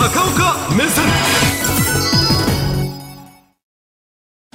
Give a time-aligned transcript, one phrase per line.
[0.00, 1.04] 高岡目線。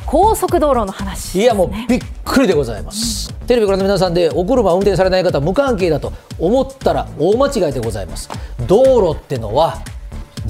[0.07, 8.27] 高速道路の話、いやもうびっくりでございます、テレビご覧の皆さんでお車を運転されない方無関係だと思ったら大間違いでございます。
[8.65, 9.83] 道路ってのは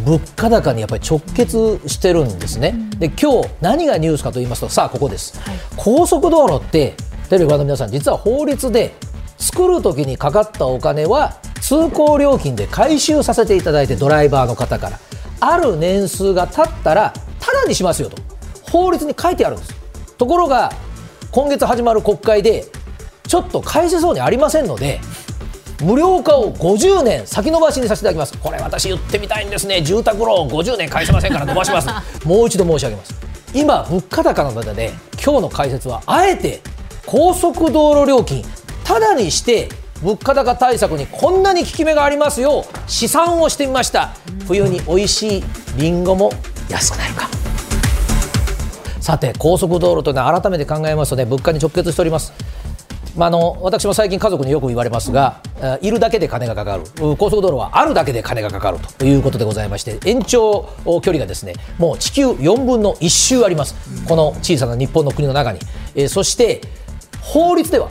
[0.05, 5.37] 物価高にやっぱり直結してるんですね、で今日何がニュースかと言いますとさあここです、
[5.75, 6.95] 高速道路って
[7.27, 8.93] テレビご覧の皆さん実は法律で
[9.37, 11.33] 作る時にかかったお金は
[11.67, 14.99] 通行料金で回収させていただいてドライバーの方から
[15.39, 18.21] ある年数が経ったらタダにしますよと
[18.71, 19.73] 法律に書いてあるんです。
[20.15, 20.71] ところが
[21.31, 22.65] 今月始まる国会で
[23.27, 24.99] ちょっと返せそうにありませんので
[25.81, 28.37] 無料化を50年先延ばしにさせていただきます。
[28.37, 29.81] これ私言ってみたいんですね。
[29.81, 31.87] 住宅ローン50年返せませんから伸ばします。
[32.27, 33.15] もう一度申し上げます。
[33.55, 36.61] 今物価高の中で今日の解説はあえて
[37.07, 38.45] 高速道路料金
[38.83, 39.67] ただにして
[40.03, 42.65] 物価高対策にこんなに効き目がありますよ。
[42.67, 44.13] う試算をしてみました。
[44.47, 45.43] 冬に美味しい
[45.77, 46.31] りんごも
[46.69, 47.29] 安くなるか。
[48.99, 52.33] さて高速道路というのは改めて考えますとね物価に直結しております。
[53.15, 56.83] まあ、あの私も最近家族によく言われますが、あいるだけで金がかかる。
[57.15, 59.05] 高速道路はあるだけで金がかかると。
[59.05, 63.75] いうことでございまして延長距離がですねもう地球4分の1周あります。
[64.05, 65.59] この小さな日本の国の中に、
[65.95, 66.61] えーそして
[67.21, 67.89] 法律では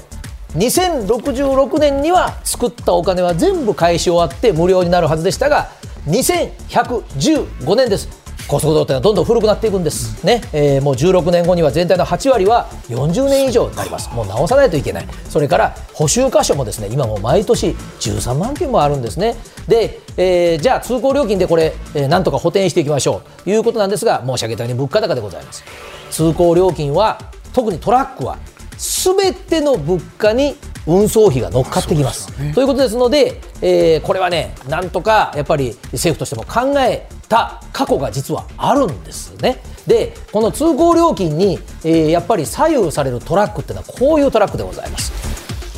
[0.55, 5.69] 2066年には作ったお金は全部返し終わって無料になるはずでしたが
[6.07, 10.43] 2115年です高速道路というのはどんどん古くなっていくんです、ね。
[10.53, 14.11] えーもう16年後には全体の8割は40年以上になります。
[14.15, 15.07] もう直さないといけない。
[15.31, 17.69] それから補修箇所もですね今もう毎年
[18.01, 19.37] 13万件もあるんですね。
[19.67, 23.43] で、えーじゃあ通行料金でこれ、えーなんとか補填していきましょう。
[23.45, 25.65] ということなんですが申し上げたように物価高でございます。
[26.11, 27.19] 通行料金は
[27.55, 28.37] 特にトラックは
[28.77, 32.33] すべての物価に運送費が乗っかってきます。
[32.55, 39.63] ということですので、えーこれはね、なんとかやっぱり政府としても考えた過去が実はあるんですね。
[39.87, 45.13] で、この通行料金に、えーやっぱり左右されるトラックっていうのはこういうトラックでございます。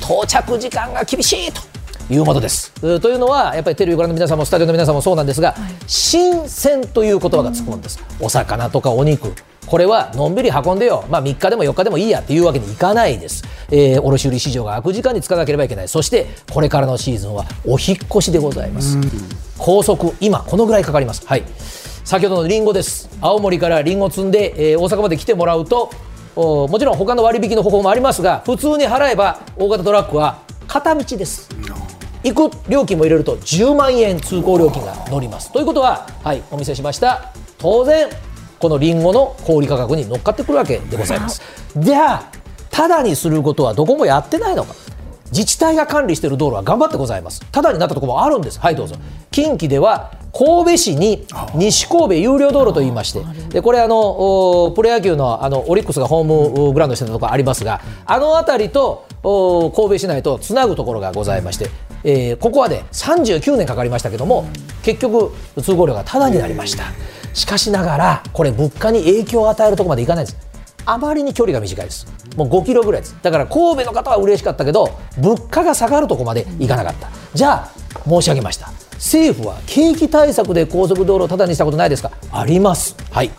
[0.00, 1.60] 到着時間が厳しいと。
[2.08, 2.72] いうものです。
[3.00, 5.56] というのは、やっぱりテレビご覧の皆さんもスタジオの皆さんもそうなんですが、
[5.88, 7.98] 新鮮という言葉がつくもんです。
[8.20, 9.32] お魚とかお肉、
[9.66, 12.20] これはのんびり運んでよ、まあ、3日でも4日でもいいや。
[12.20, 15.88] っていうわけにいかないです、えー卸売市場が空く時間につかなければいけない。
[15.88, 18.98] そしてこれからのシーズンはお引っ越しでございます。
[19.58, 21.26] 高速今このぐらいかかります。
[21.26, 21.42] はい。
[22.04, 23.08] 先ほどのリンゴです。
[23.20, 25.90] 青森からリンゴ積んで、えー大阪まで来てもらうと
[26.36, 31.48] おもちろん他の割引の方法もありますが普通に払えば大型トラックは片道です。
[32.22, 35.52] 行く料金も入れると10万円通行料金が乗ります。
[35.52, 37.32] ということは、はい、お見せしました。
[37.58, 38.08] 当然
[38.58, 41.42] このリンゴの小売価格に乗っかってくるわけでございます。
[41.76, 42.30] じゃあ
[42.70, 44.74] ただにすることはどこもやってないのか。
[45.32, 47.40] 自治体が管理している道路は頑張ってございます。
[47.50, 48.60] ただになったところもあるんです。
[48.60, 48.94] はいどうぞ。
[49.30, 61.70] 近畿では神戸市に西神戸有料道路と言いましてでこれあのおプロ野球のあのオリックスがホームグラウンドしてたところありますがあの辺りとお神戸市内とつなぐところがございまして、
[62.04, 64.46] えーここはね39年かかりましたけども
[64.82, 66.84] 結局通行料がタダになりました
[67.36, 70.38] しかしながらこれ物価に影響を与えるところまでいかないんです。
[70.86, 72.06] あまりに距離が短いです。
[72.34, 73.16] もう5キロぐらいです。
[73.22, 77.08] だから神戸の方は嬉しかったけど物価が下がるところまでいかなかった。
[77.34, 77.70] じゃあ
[78.08, 78.72] 申し上げました。
[78.94, 82.10] 政府は景気対策で高速道路をタダにしたことないですか？
[82.32, 82.96] あります。
[83.10, 83.30] はい。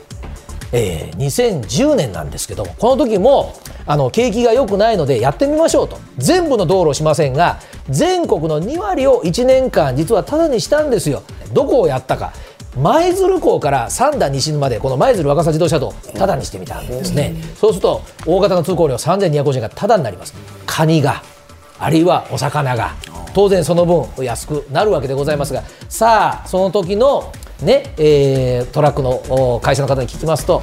[0.72, 3.56] えー2010年なんですけどもこの時も
[3.88, 5.98] あの景気が良くないのでやってみましょうと。
[6.18, 7.60] 全部の道路をしませんが
[7.90, 11.24] 全国の2割を1年間実はタダにしたんですよ。
[11.54, 12.34] どこをやったか。
[12.78, 17.36] 舞鶴港から三田西までこの舞鶴若狭自動車道タダにしてみたんですね。
[17.60, 20.34] そうすると大型の通行料3250円がタダになります。
[20.66, 21.24] カニが
[21.80, 22.96] あるいはお魚が。
[23.34, 25.64] 当然その分安くなるわけでございますが。
[25.90, 30.62] さあその時のね、えートラックのお会社の方に聞きますと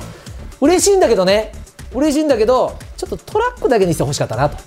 [0.61, 1.53] 嬉しいんだけどね。
[1.95, 4.59] 嬉しいんだけどちょっとトラックだけにしてほしかったなと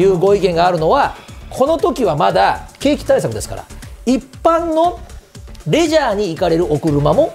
[0.00, 1.16] いうご意見があるのは
[1.50, 3.64] この時はまだ景気対策ですから
[4.04, 5.00] 一般の
[5.68, 7.34] レジャーに行かれるお車も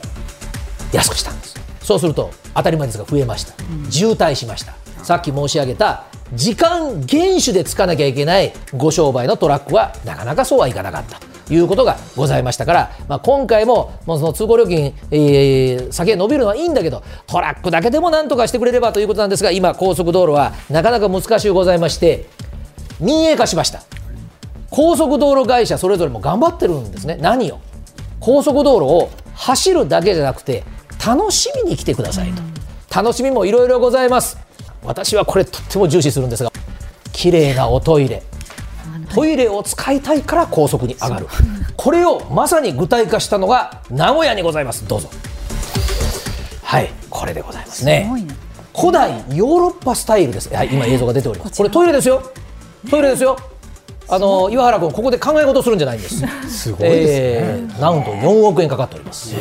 [0.92, 1.60] 安くしたんです。
[1.82, 3.54] そうすると当たり前ですが増えました。
[3.90, 4.74] 渋滞しました。
[5.04, 11.20] さっき申し上げた時間厳守でつかなきゃいけないご商売のトラックはなかなかそうはいかなかった。
[11.48, 22.28] ということがございましたから、まあ、今回ももうその通行料金、えー先へ伸びるのはいいんだけどトラックだけでもなんとかしてくれればということなんですが今高速道路はなかなか難しゅうございまして
[23.02, 23.82] 民営化しました。
[24.70, 27.18] 高速道路会社それぞれも頑張ってるんですね。
[27.20, 27.60] 何を？
[28.22, 30.64] 高速道路を走るだけじゃなくて
[31.06, 32.42] 楽しみに来てくださいと、
[32.96, 34.38] 楽しみもいろいろございます。
[34.84, 36.52] 私はこれとっても重視するんですが
[37.12, 38.24] 綺麗なおトイレ。
[39.14, 41.28] トイレを使いたいから高速に上がる、
[41.76, 44.88] これをまさに具体化したのが名古屋にございます。
[44.88, 45.10] どうぞ。
[46.64, 48.10] はいこれでございますね。
[48.74, 51.58] 古代ヨーロッパスタイルです、はい、今映像が出ております。
[51.58, 52.22] これトイレですよ。
[52.90, 53.36] トイレですよ
[54.08, 56.22] あの岩原君ここで考え事するんじゃないんです。
[56.50, 59.34] すごいですね、えーなんと4億円かかっております。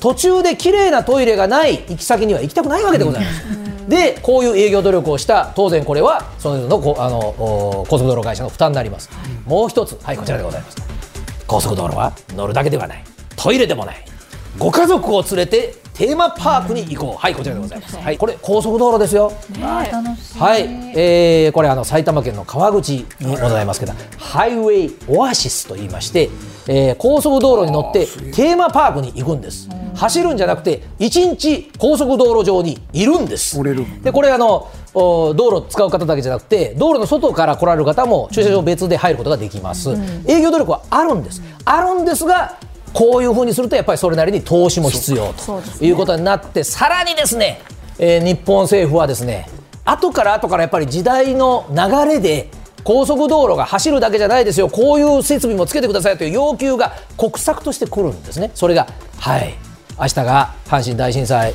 [0.00, 3.88] 途中で綺麗なトイレがない行き先には行きたくないわけでございます。
[3.88, 9.10] でこういう営業努力をした当然これはそののこあのお高速道路会社の負担になります、
[9.44, 10.76] もう一つはいこちらでございます。
[11.46, 13.04] 高速道路は乗るだけではない。
[13.36, 14.04] トイレでもない
[14.58, 17.16] ご家族を連れてテーマパークに行こう。
[17.18, 19.32] はいこちらでございます、はい、これ高速道路ですよ。
[19.60, 20.62] はい、
[20.96, 26.30] えーこれあの埼玉県の川口にございますけどハイウェイオアシスと言いまして、
[26.66, 29.68] えー高速道路に乗ってテーマパークに行くんです。
[29.94, 33.56] 走るんじゃなくて1日高速道路上にいるんです。
[33.58, 33.84] 乗れる。
[34.02, 39.90] でこれあのお道路使う方だけじゃなくて道路の外から来られる方も駐車場別で入ることができます、
[40.26, 41.42] 営業努力はあるんです。
[41.64, 42.58] あるんですが
[42.92, 47.60] こういうふうにするとやっぱりそれなりに投資も必要ということになってさらにですね、
[47.98, 49.48] えー日本政府はですね
[49.84, 52.48] 後から後からやっぱり時代の流れで
[52.84, 58.50] 高速道路が走るだけじゃないですよこういう設備もつけてくださいという要求が国策としてくるんですね。
[58.54, 58.86] それが
[59.18, 59.54] はい。
[60.00, 61.52] 明日が阪神大震災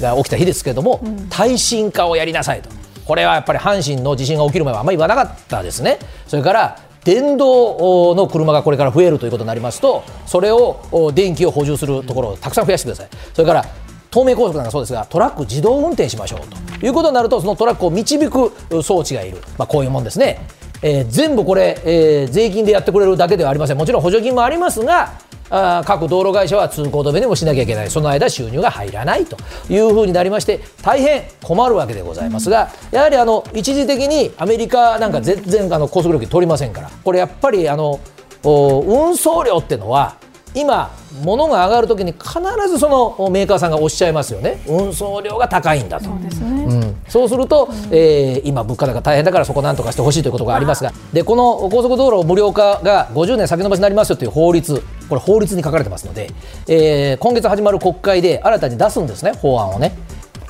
[0.00, 2.70] が起きた日ですけれども、耐震化をやりなさいと。
[3.04, 5.98] これはやっぱり阪神の地震が起きる前はあんまり言わなかったですね。
[6.26, 13.08] それから電動の車がこれから増えるということになりますとそれを電気を補充するところをたくさん増やしてください。
[13.34, 13.64] それから
[14.12, 16.40] 東名高速なんかそうですがトラック自動運転しましょう
[16.80, 20.40] ということになるとそのトラックを導く装置がいる、まあ、こういうもんですね、
[20.82, 23.76] えー全部これ、えー税金でやってくれるだけではありません。
[23.76, 25.12] もちろん補助金もありますが
[25.50, 27.90] あー各道路会社は通行止めにもしなきゃいけない。
[27.90, 29.36] その間収入が入らないと
[29.68, 38.00] いうふうになりまして大変困るわけでございますがやはりあの一時的にアメリカなんか全然あの高速料金取りませんからこれやっぱりあの
[38.44, 40.16] お運送料っていうのは
[40.54, 40.90] 今
[41.22, 42.28] 物が上がるときに必
[42.68, 44.60] ずそのメーカーさんがおっしゃいますよね。
[44.66, 46.10] 運送料が高いんだと。
[46.10, 46.96] うん。
[47.08, 56.30] そうすると、えー今、物価高大変だからそこなんとかしてほしいということがありますが、でこの高速道路無料化が50年先延ばしになりますよという法律、これ、法律に書かれてますので、
[56.66, 59.98] えー今月始まる国会で新たに出すんですね、法案をね。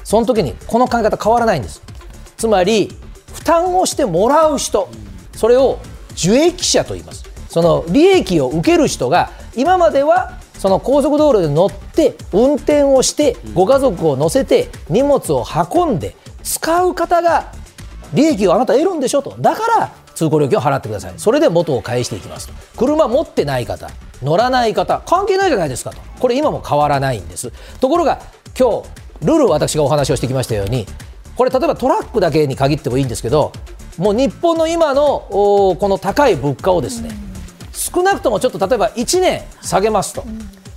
[0.04, 1.82] その時にこの考え方変わらないんです。
[2.36, 2.96] つまり、
[3.32, 4.88] 負担をしてもらう人、
[5.34, 5.78] それを
[6.12, 7.24] 受益者と言います。
[7.50, 16.14] その利益を受ける人が今まではその高速道路で乗って運転をしてご家族を乗せて荷物を運んで
[16.44, 17.52] 使う方が
[18.14, 23.90] 利益をあなた得るんでしょとだから通行料金を払ってくださいそれで元を返していきますと車持ってない方
[24.22, 26.00] 乗らない方関係ないじゃないですかと。
[26.18, 27.52] これ今も変わらないんです。
[27.80, 28.20] ところが
[28.58, 28.88] 今日
[29.24, 30.86] ルール私がお話をしてきましたように
[31.36, 33.52] これ例えばトラックだけに限ってもいいんですけど
[33.98, 37.10] もう日本の今のおこの高い物価をですね、
[37.72, 40.24] 少なくともちょっと例えば1年下げますと、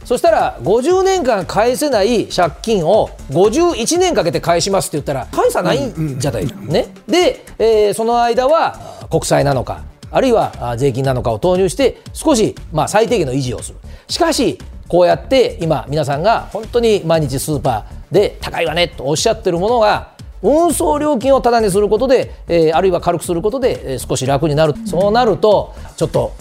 [0.03, 13.77] そしたら50年間返せない借金を51年かけて返しますって言ったら返さないんじゃない、ね、で、えーその間はあ国債なのかあるいは税金なのかを投入して少し、まあ、最低限の維持をする。
[14.07, 20.13] しかしこうやって今皆さんが本当に毎日スーパーで高いわねとおっしゃってるものが
[20.43, 24.75] 運送料金をタダにすることで、えーあるいは軽くすることで、えー少し楽になる。
[24.85, 26.33] そうなるとちょっと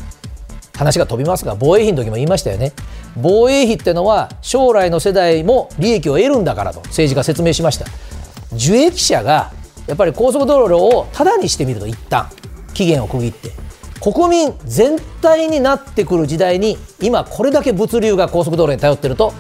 [0.77, 2.73] 話が飛びますが防衛費の時も言いましたよね。
[3.17, 7.87] 防衛費ってのは将来の世代も利益を得るんだからと政治が説明しました。
[8.55, 9.53] 受益者が
[9.87, 12.29] やっぱり高速道路をタダにしてみると一旦
[12.75, 13.62] 期限を区切って。
[14.03, 19.33] 国民全体になってくる時代に今これだけ物流が高速道路に頼ってると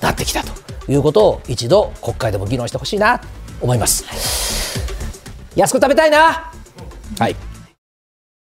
[0.00, 0.52] なってきたと
[0.92, 3.26] いうことを一度国会でも議論してほしいなと
[3.60, 4.04] 思います。
[5.56, 6.52] 安く食べたいな
[7.18, 7.53] はい。